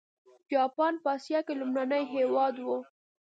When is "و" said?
2.65-2.67